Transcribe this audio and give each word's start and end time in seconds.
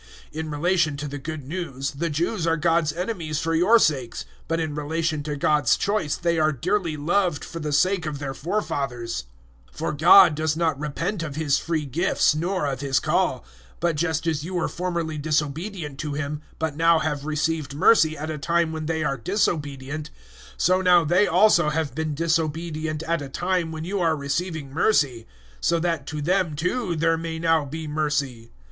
011:028 0.33 0.39
In 0.39 0.49
relation 0.49 0.97
to 0.97 1.07
the 1.07 1.17
Good 1.19 1.43
News, 1.47 1.91
the 1.91 2.09
Jews 2.09 2.47
are 2.47 2.57
God's 2.57 2.91
enemies 2.91 3.39
for 3.39 3.53
your 3.53 3.77
sakes; 3.77 4.25
but 4.47 4.59
in 4.59 4.73
relation 4.73 5.21
to 5.21 5.35
God's 5.35 5.77
choice 5.77 6.15
they 6.15 6.39
are 6.39 6.51
dearly 6.51 6.97
loved 6.97 7.45
for 7.45 7.59
the 7.59 7.71
sake 7.71 8.07
of 8.07 8.17
their 8.17 8.33
forefathers. 8.33 9.25
011:029 9.73 9.77
For 9.77 9.91
God 9.93 10.33
does 10.33 10.57
not 10.57 10.79
repent 10.79 11.21
of 11.21 11.35
His 11.35 11.59
free 11.59 11.85
gifts 11.85 12.33
nor 12.33 12.65
of 12.65 12.79
His 12.81 12.99
call; 12.99 13.41
011:030 13.73 13.75
but 13.81 13.95
just 13.95 14.25
as 14.25 14.43
you 14.43 14.55
were 14.55 14.67
formerly 14.67 15.19
disobedient 15.19 15.99
to 15.99 16.13
Him, 16.13 16.41
but 16.57 16.75
now 16.75 16.97
have 16.97 17.23
received 17.23 17.75
mercy 17.75 18.17
at 18.17 18.31
a 18.31 18.39
time 18.39 18.71
when 18.71 18.87
they 18.87 19.03
are 19.03 19.17
disobedient, 19.17 20.09
011:031 20.53 20.53
so 20.57 20.81
now 20.81 21.05
they 21.05 21.27
also 21.27 21.69
have 21.69 21.93
been 21.93 22.15
disobedient 22.15 23.03
at 23.03 23.21
a 23.21 23.29
time 23.29 23.71
when 23.71 23.85
you 23.85 23.99
are 23.99 24.15
receiving 24.15 24.73
mercy; 24.73 25.27
so 25.59 25.79
that 25.79 26.07
to 26.07 26.23
them 26.23 26.55
too 26.55 26.95
there 26.95 27.19
may 27.19 27.37
now 27.37 27.63
be 27.63 27.87
mercy. 27.87 28.49